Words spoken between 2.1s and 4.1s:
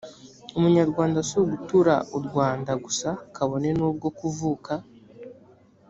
u rwanda gusa kabone n ubwo